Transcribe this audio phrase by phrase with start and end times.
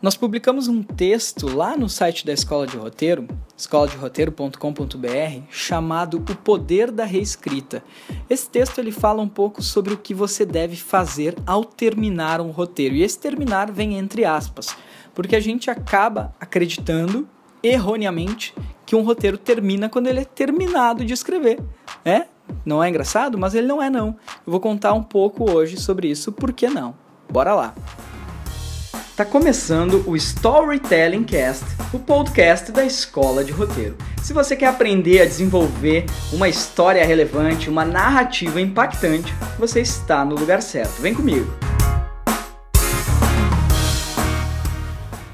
[0.00, 6.92] Nós publicamos um texto lá no site da Escola de Roteiro, escoladeroteiro.com.br, chamado O Poder
[6.92, 7.82] da Reescrita.
[8.30, 12.52] Esse texto ele fala um pouco sobre o que você deve fazer ao terminar um
[12.52, 12.94] roteiro.
[12.94, 14.68] E esse terminar vem entre aspas,
[15.12, 17.28] porque a gente acaba acreditando
[17.60, 18.54] erroneamente
[18.86, 21.58] que um roteiro termina quando ele é terminado de escrever.
[22.04, 22.26] É?
[22.64, 23.36] Não é engraçado?
[23.36, 24.16] Mas ele não é não.
[24.46, 26.94] Eu vou contar um pouco hoje sobre isso, por que não?
[27.28, 27.74] Bora lá!
[29.18, 33.96] Tá começando o Storytelling Cast, o podcast da Escola de Roteiro.
[34.22, 40.36] Se você quer aprender a desenvolver uma história relevante, uma narrativa impactante, você está no
[40.36, 41.02] lugar certo.
[41.02, 41.52] Vem comigo.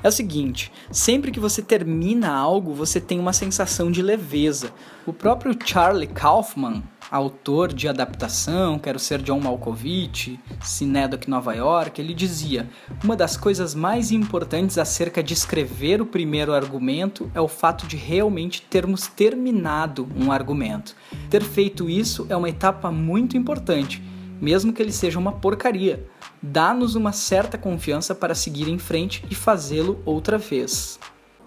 [0.04, 4.70] É o seguinte, sempre que você termina algo, você tem uma sensação de leveza.
[5.06, 12.12] O próprio Charlie Kaufman, autor de adaptação, Quero Ser John Malkovich, Cinedoc Nova York, ele
[12.12, 12.68] dizia:
[13.02, 17.96] Uma das coisas mais importantes acerca de escrever o primeiro argumento é o fato de
[17.96, 20.94] realmente termos terminado um argumento.
[21.30, 24.02] Ter feito isso é uma etapa muito importante,
[24.40, 26.06] mesmo que ele seja uma porcaria.
[26.42, 30.98] Dá-nos uma certa confiança para seguir em frente e fazê-lo outra vez.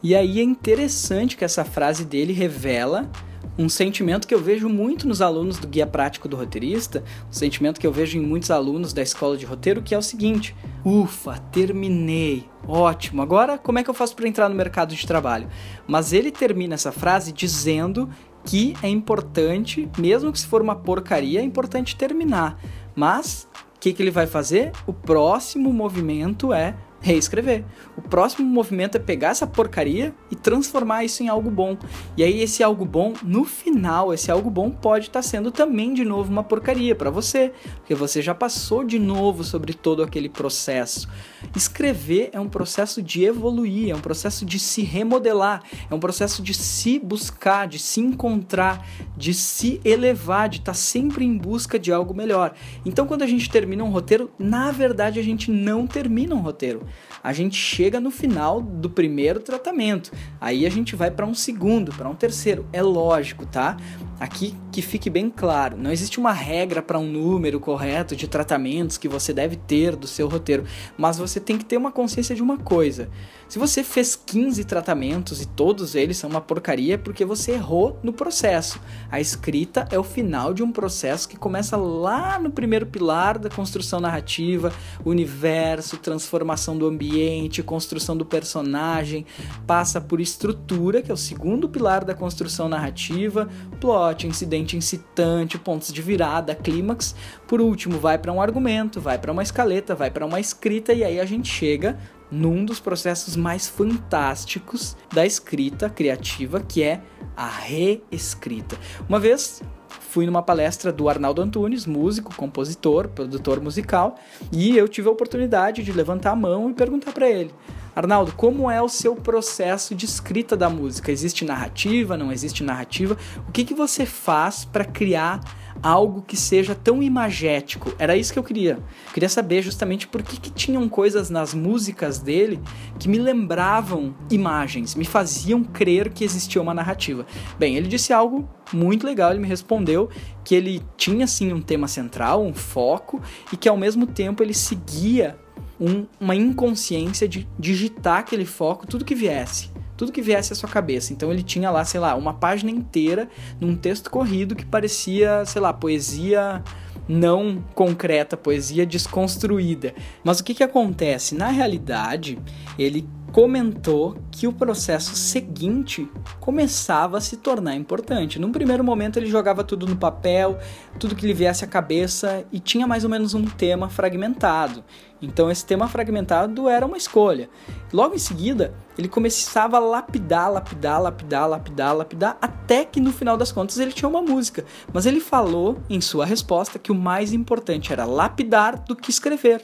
[0.02, 3.10] E aí é interessante que essa frase dele revela
[3.58, 7.80] um sentimento que eu vejo muito nos alunos do Guia Prático do Roteirista, um sentimento
[7.80, 11.38] que eu vejo em muitos alunos da escola de roteiro, que é o seguinte: ufa,
[11.52, 15.48] terminei, ótimo, agora como é que eu faço para entrar no mercado de trabalho?
[15.88, 18.10] Mas ele termina essa frase dizendo
[18.48, 22.58] que é importante, mesmo que se for uma porcaria, é importante terminar.
[22.95, 23.45] Mas
[23.76, 24.72] o que, que ele vai fazer?
[24.88, 26.73] O próximo movimento é
[27.08, 27.64] reescrever.
[27.96, 31.78] O próximo movimento é pegar essa porcaria e transformar isso em algo bom.
[32.18, 35.94] E aí esse algo bom, no final, esse algo bom pode estar tá sendo também
[35.94, 40.28] de novo uma porcaria para você, porque você já passou de novo sobre todo aquele
[40.28, 41.08] processo.
[41.56, 46.42] Escrever é um processo de evoluir, é um processo de se remodelar, é um processo
[46.44, 48.86] de se buscar, de se encontrar,
[49.16, 52.54] de se elevar, de estar tá sempre em busca de algo melhor.
[52.86, 56.82] Então quando a gente termina um roteiro, na verdade a gente não termina um roteiro
[57.24, 60.12] a gente chega no final do primeiro tratamento.
[60.40, 62.66] Aí a gente vai para um segundo, para um terceiro.
[62.72, 63.78] É lógico, tá?
[64.20, 68.98] Aqui que fique bem claro, não existe uma regra para um número correto de tratamentos
[68.98, 70.66] que você deve ter do seu roteiro,
[70.98, 73.10] mas você tem que ter uma consciência de uma coisa.
[73.48, 78.00] Se você fez 15 tratamentos e todos eles são uma porcaria, é porque você errou
[78.04, 78.80] no processo.
[79.10, 83.50] A escrita é o final de um processo que começa lá no primeiro pilar da
[83.50, 84.74] construção narrativa,
[85.06, 89.26] universo, transformação do ambiente, construção do personagem,
[89.65, 93.49] passa por estrutura, que é o segundo pilar da construção narrativa,
[93.80, 97.16] plot, incidente incitante, pontos de virada, clímax.
[97.48, 101.04] Por último, vai para um argumento, vai para uma escaleta, vai para uma escrita e
[101.04, 101.98] aí a gente chega
[102.30, 107.02] num dos processos mais fantásticos da escrita criativa, que é
[107.36, 108.77] a reescrita.
[109.08, 109.61] Uma vez
[110.00, 114.16] fui numa palestra do Arnaldo Antunes, músico, compositor, produtor musical,
[114.52, 117.54] e eu tive a oportunidade de levantar a mão e perguntar para ele:
[117.96, 121.12] Arnaldo, como é o seu processo de escrita da música?
[121.12, 122.16] Existe narrativa?
[122.16, 123.18] Não existe narrativa?
[123.48, 125.42] O que, que você faz para criar
[125.82, 127.93] algo que seja tão imagético.
[127.98, 128.74] Era isso que eu queria.
[129.07, 132.60] Eu queria saber justamente por que, que tinham coisas nas músicas dele
[133.00, 137.25] que me lembravam imagens, me faziam crer que existia uma narrativa.
[137.57, 140.10] Bem, ele disse algo muito legal, ele me respondeu
[140.44, 143.21] que ele tinha sim um tema central, um foco,
[143.51, 145.38] e que ao mesmo tempo ele seguia
[145.80, 150.69] um, uma inconsciência de digitar aquele foco, tudo que viesse tudo que viesse à sua
[150.69, 151.12] cabeça.
[151.12, 153.28] Então ele tinha lá, sei lá, uma página inteira
[153.60, 156.63] num texto corrido que parecia, sei lá, poesia
[157.08, 159.94] não concreta, poesia desconstruída.
[160.24, 161.36] Mas o que, que acontece?
[161.36, 162.38] Na realidade,
[162.78, 168.39] ele comentou que o processo seguinte começava a se tornar importante.
[168.39, 170.57] Num primeiro momento ele jogava tudo no papel,
[171.00, 174.83] tudo que lhe viesse à cabeça e tinha mais ou menos um tema fragmentado.
[175.21, 177.50] Então esse tema fragmentado era uma escolha.
[177.92, 183.36] Logo em seguida, ele começava a lapidar, lapidar, lapidar, lapidar, lapidar, até que no final
[183.36, 184.63] das contas ele tinha uma música.
[184.94, 189.63] Mas ele falou em sua resposta que o mais importante era lapidar do que escrever.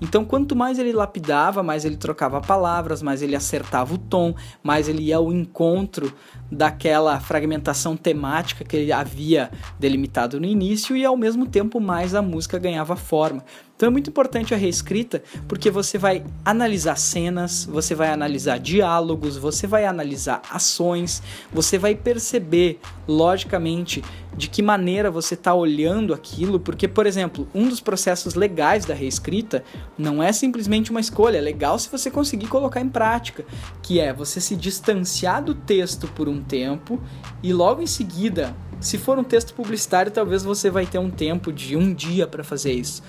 [0.00, 4.88] Então, quanto mais ele lapidava, mais ele trocava palavras, mais ele acertava o tom, mais
[4.88, 6.12] ele ia ao encontro
[6.50, 12.22] daquela fragmentação temática que ele havia delimitado no início e ao mesmo tempo mais a
[12.22, 13.44] música ganhava forma.
[13.78, 19.36] Então é muito importante a reescrita porque você vai analisar cenas, você vai analisar diálogos,
[19.36, 21.22] você vai analisar ações,
[21.52, 24.02] você vai perceber logicamente
[24.36, 28.94] de que maneira você está olhando aquilo, porque por exemplo, um dos processos legais da
[28.94, 29.62] reescrita
[29.96, 33.44] não é simplesmente uma escolha, é legal se você conseguir colocar em prática,
[33.80, 37.00] que é você se distanciar do texto por um tempo
[37.44, 41.52] e logo em seguida se for um texto publicitário, talvez você vai ter um tempo
[41.52, 43.02] de um dia para fazer isso.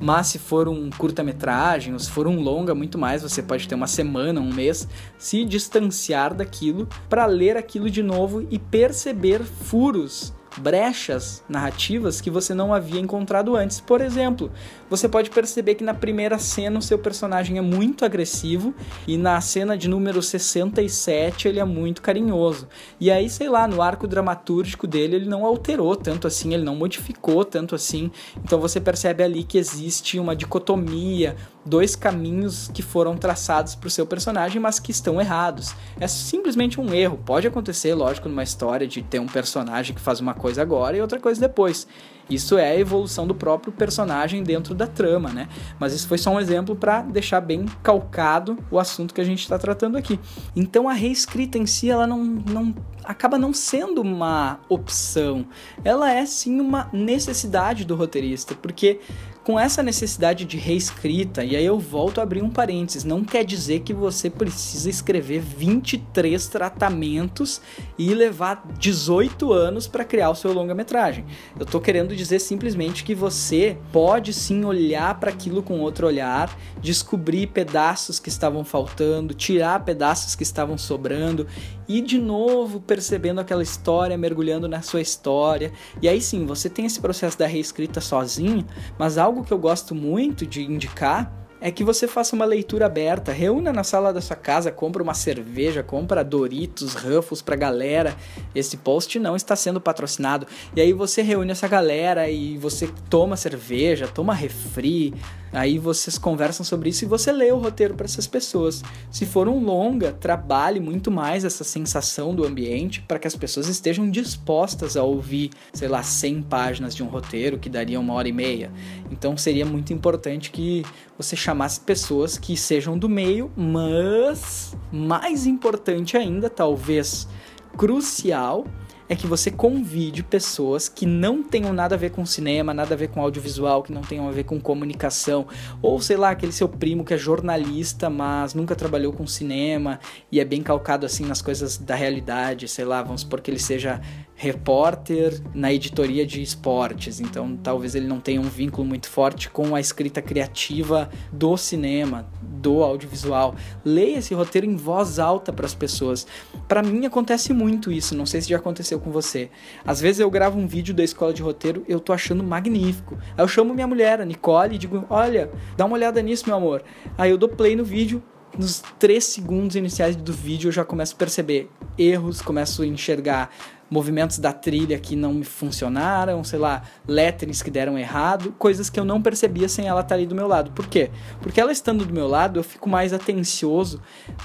[0.00, 3.74] Mas se for um curta-metragem ou se for um longa, muito mais, você pode ter
[3.74, 4.86] uma semana, um mês,
[5.18, 12.54] se distanciar daquilo para ler aquilo de novo e perceber furos brechas narrativas que você
[12.54, 13.80] não havia encontrado antes.
[13.80, 14.50] Por exemplo,
[14.88, 18.74] você pode perceber que na primeira cena o seu personagem é muito agressivo
[19.06, 22.68] e na cena de número 67 ele é muito carinhoso.
[23.00, 26.76] E aí, sei lá, no arco dramatúrgico dele ele não alterou tanto assim, ele não
[26.76, 28.10] modificou tanto assim.
[28.42, 33.90] Então você percebe ali que existe uma dicotomia, dois caminhos que foram traçados para o
[33.90, 35.74] seu personagem, mas que estão errados.
[35.98, 37.18] É simplesmente um erro.
[37.18, 41.00] Pode acontecer, lógico, numa história de ter um personagem que faz uma coisa agora e
[41.00, 41.86] outra coisa depois.
[42.28, 45.48] Isso é a evolução do próprio personagem dentro da trama, né?
[45.78, 49.40] Mas isso foi só um exemplo para deixar bem calcado o assunto que a gente
[49.40, 50.18] está tratando aqui.
[50.54, 52.74] Então a reescrita em si, ela não, não
[53.04, 55.46] acaba não sendo uma opção.
[55.84, 58.98] Ela é sim uma necessidade do roteirista, porque
[59.46, 63.44] com essa necessidade de reescrita, e aí eu volto a abrir um parênteses, não quer
[63.44, 67.60] dizer que você precisa escrever 23 tratamentos
[67.96, 71.24] e levar 18 anos para criar o seu longa-metragem.
[71.56, 76.52] Eu tô querendo dizer simplesmente que você pode sim olhar para aquilo com outro olhar,
[76.80, 81.46] descobrir pedaços que estavam faltando, tirar pedaços que estavam sobrando
[81.88, 85.72] e de novo percebendo aquela história, mergulhando na sua história.
[86.02, 88.66] E aí sim, você tem esse processo da reescrita sozinho,
[88.98, 93.32] mas algo que eu gosto muito de indicar é que você faça uma leitura aberta,
[93.32, 98.14] reúna na sala da sua casa, compra uma cerveja, compra Doritos, Ruffles pra galera.
[98.54, 100.46] Esse post não está sendo patrocinado.
[100.74, 105.14] E aí você reúne essa galera e você toma cerveja, toma refri,
[105.56, 108.82] Aí vocês conversam sobre isso e você lê o roteiro para essas pessoas.
[109.10, 113.66] Se for um longa, trabalhe muito mais essa sensação do ambiente para que as pessoas
[113.66, 118.28] estejam dispostas a ouvir, sei lá, 100 páginas de um roteiro que daria uma hora
[118.28, 118.70] e meia.
[119.10, 120.84] Então seria muito importante que
[121.16, 127.28] você chamasse pessoas que sejam do meio, mas mais importante ainda, talvez
[127.76, 128.66] crucial,
[129.08, 132.96] é que você convide pessoas que não tenham nada a ver com cinema, nada a
[132.96, 135.46] ver com audiovisual, que não tenham a ver com comunicação,
[135.80, 140.00] ou sei lá, aquele seu primo que é jornalista, mas nunca trabalhou com cinema
[140.32, 143.60] e é bem calcado assim nas coisas da realidade, sei lá, vamos supor que ele
[143.60, 144.00] seja
[144.36, 149.74] repórter na editoria de esportes, então talvez ele não tenha um vínculo muito forte com
[149.74, 153.56] a escrita criativa do cinema, do audiovisual.
[153.82, 156.26] Leia esse roteiro em voz alta para as pessoas.
[156.68, 159.48] Para mim acontece muito isso, não sei se já aconteceu com você.
[159.86, 163.16] Às vezes eu gravo um vídeo da escola de roteiro, eu tô achando magnífico.
[163.38, 166.56] Aí eu chamo minha mulher, a Nicole, e digo: "Olha, dá uma olhada nisso, meu
[166.56, 166.84] amor".
[167.16, 168.22] Aí eu dou play no vídeo,
[168.58, 173.50] nos três segundos iniciais do vídeo eu já começo a perceber erros, começo a enxergar
[173.90, 179.04] movimentos da trilha que não funcionaram, sei lá, letterings que deram errado, coisas que eu
[179.04, 180.72] não percebia sem ela estar ali do meu lado.
[180.72, 181.10] Por quê?
[181.40, 184.00] Porque ela estando do meu lado, eu fico mais atencioso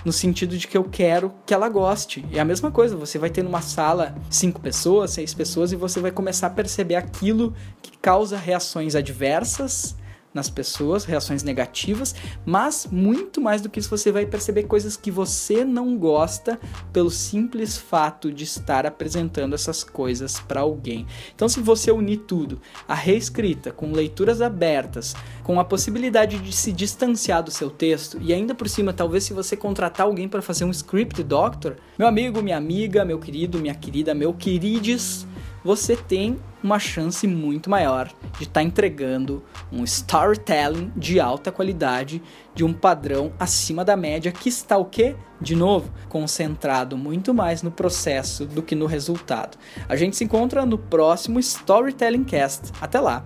[0.05, 2.25] no sentido de que eu quero que ela goste.
[2.31, 5.99] E a mesma coisa, você vai ter numa sala cinco pessoas, seis pessoas e você
[5.99, 9.95] vai começar a perceber aquilo que causa reações adversas
[10.33, 15.11] nas pessoas, reações negativas, mas muito mais do que isso você vai perceber coisas que
[15.11, 16.59] você não gosta
[16.93, 21.05] pelo simples fato de estar apresentando essas coisas para alguém.
[21.35, 26.71] Então, se você unir tudo, a reescrita com leituras abertas, com a possibilidade de se
[26.71, 30.63] distanciar do seu texto e ainda por cima, talvez se você contratar alguém para fazer
[30.63, 35.27] um script doctor, meu amigo, minha amiga, meu querido, minha querida, meu querides,
[35.63, 42.21] você tem uma chance muito maior de estar tá entregando um storytelling de alta qualidade,
[42.53, 45.15] de um padrão acima da média, que está o quê?
[45.39, 49.57] De novo, concentrado muito mais no processo do que no resultado.
[49.89, 52.71] A gente se encontra no próximo Storytelling Cast.
[52.79, 53.25] Até lá!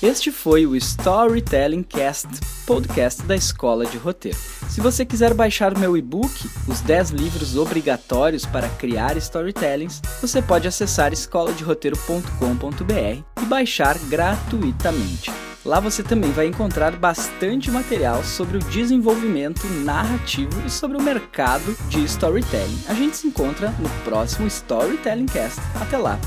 [0.00, 2.28] Este foi o Storytelling Cast,
[2.64, 4.38] podcast da Escola de Roteiro.
[4.68, 10.68] Se você quiser baixar meu e-book, Os 10 Livros Obrigatórios para Criar Storytellings, você pode
[10.68, 15.32] acessar escoladeroteiro.com.br e baixar gratuitamente.
[15.64, 21.76] Lá você também vai encontrar bastante material sobre o desenvolvimento narrativo e sobre o mercado
[21.88, 22.84] de storytelling.
[22.88, 25.60] A gente se encontra no próximo Storytelling Cast.
[25.80, 26.20] Até lá!